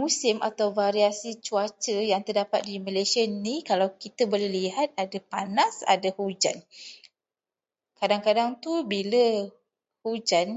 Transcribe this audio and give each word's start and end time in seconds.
Musim 0.00 0.36
atau 0.48 0.68
variasi 0.82 1.30
cuaca 1.46 1.92
yang 2.12 2.22
terdapat 2.26 2.60
di 2.68 2.74
Malaysia 2.86 3.20
ini, 3.32 3.54
kalau 3.70 3.88
kita 4.04 4.22
boleh 4.32 4.48
lihat 4.58 4.88
ada 5.04 5.18
panas, 5.32 5.74
ada 5.94 6.08
hujan. 6.18 6.56
Kadang-kadang 8.00 8.50
tu, 8.64 8.72
bila 8.92 9.26
hujan 10.04 10.48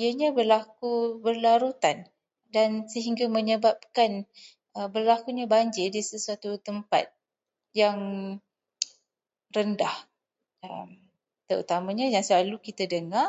ianya 0.00 0.28
berlaku 0.38 0.92
berlarutan, 1.24 1.96
dan 2.54 2.70
sehingga 2.92 3.24
menyebabkan 3.36 4.10
berlakunya 4.94 5.46
banjir 5.54 5.86
di 5.96 6.02
sesuatu 6.10 6.50
tempat 6.68 7.04
yang 7.82 7.98
rendah. 9.56 9.94
Terutamanya, 11.48 12.06
yang 12.14 12.24
selalu 12.28 12.56
kita 12.68 12.84
dengar 12.94 13.28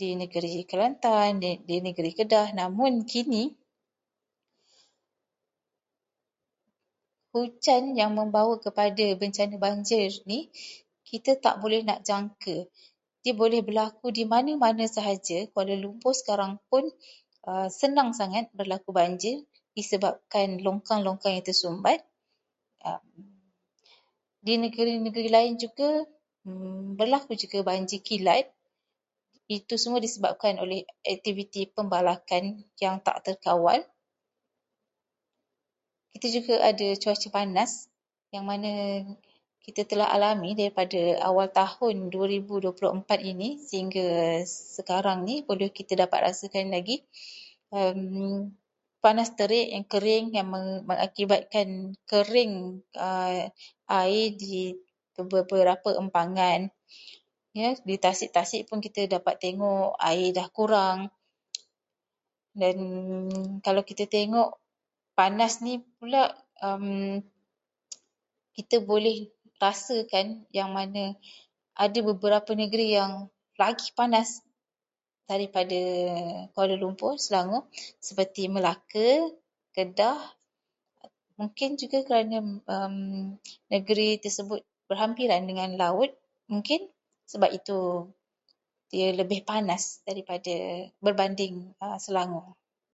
di 0.00 0.08
negeri 0.22 0.66
Kelantan, 0.70 1.38
di 1.68 1.76
negeri 1.86 2.10
Kedah. 2.18 2.46
Namun 2.58 2.92
kini, 3.06 3.44
hujan 7.34 7.82
yang 8.00 8.12
membawa 8.18 8.54
kepada 8.62 9.02
bencana 9.20 9.54
banjir 9.60 10.10
ini, 10.30 10.46
kita 11.06 11.34
tak 11.42 11.58
boleh 11.62 11.82
nak 11.86 12.02
jangka. 12.06 12.66
Dia 13.26 13.34
boleh 13.36 13.60
berlaku 13.66 14.10
di 14.14 14.22
mana-mana 14.24 14.86
sahaja. 14.88 15.44
Kuala 15.52 15.74
Lumpur 15.76 16.14
sekarang 16.16 16.58
pun 16.72 16.86
senang 17.70 18.12
sangat 18.16 18.50
berlaku 18.56 18.92
banjir 18.96 19.46
disebabkan 19.76 20.60
longkang-longkang 20.64 21.36
yang 21.40 21.44
tersumbat. 21.46 22.02
Di 24.40 24.54
negeri-negeri 24.60 25.28
lain 25.32 25.56
berlaku 26.98 27.32
juga 27.38 27.58
banjir 27.66 28.00
kilat. 28.04 28.46
Itu 29.50 29.76
semua 29.80 30.02
disebabkan 30.04 30.60
oleh 30.62 30.84
aktiviti 31.02 31.64
pembalakan 31.66 32.64
yang 32.78 33.00
tak 33.02 33.24
terkawal. 33.26 33.80
Kita 36.14 36.26
juga 36.30 36.56
ada 36.62 36.86
cuaca 37.00 37.28
panas 37.34 37.88
yang 38.36 38.44
mana 38.46 39.00
kita 39.60 39.84
telah 39.86 40.08
alami 40.10 40.56
sejak 40.56 41.20
awal 41.20 41.46
tahun 41.52 42.08
dua 42.10 42.26
ribu 42.32 42.58
dua 42.64 42.72
puluh 42.74 42.90
empat 42.96 43.20
ini 43.22 43.60
sehingga 43.62 44.40
sekarang 44.44 45.22
ni. 45.28 45.44
Kalau 45.46 45.68
kita 45.70 45.94
dapat 45.96 46.26
rasakan 46.32 46.72
lagi 46.74 47.04
panas 49.00 49.28
terik 49.38 49.70
yang 50.34 50.48
mengakibatkan 50.82 51.94
kering 52.08 52.82
air 53.86 54.26
di 54.34 54.74
beberapa 55.16 55.94
empangan. 55.94 56.68
Kemudian, 57.54 57.76
di 57.86 57.94
tasik-tasik 58.00 58.66
juga 58.68 58.82
kita 58.90 59.00
dapat 59.20 59.38
tengok 59.42 59.94
air 60.00 60.32
dah 60.34 60.48
kurang. 60.54 61.06
Jadi, 62.56 62.90
kalau 63.66 63.82
kita 63.84 64.06
tengok, 64.08 64.54
panas 65.18 65.60
ini 65.66 65.82
pula 66.00 66.30
kita 68.56 68.80
boleh 68.86 69.28
rasakan 69.60 70.46
ada 71.74 71.98
beberapa 72.06 72.54
negeri 72.56 72.94
yang 72.96 73.26
lagi 73.60 73.90
panas 73.98 74.40
daripada 75.28 75.76
Kuala 76.56 76.78
Lumpur, 76.80 77.18
Selangor, 77.20 77.66
seperti 78.00 78.46
di 78.48 78.54
Melaka, 78.56 79.26
Kedah 79.76 80.16
dan 81.02 81.10
mungkin 81.36 81.74
juga 81.82 81.98
kerana 82.08 82.40
negeri 83.68 84.16
itu 84.22 84.30
berhampiran 84.88 85.44
dengan 85.50 85.74
laut. 85.76 86.14
Mungkin 90.60 90.76
sebab 90.76 90.80
itu 90.84 90.84
ia 90.84 90.84
lebih 90.84 90.94
panas 91.00 91.34
daripada- 91.40 91.74
berbanding 91.80 92.04
Selangor. 92.04 92.46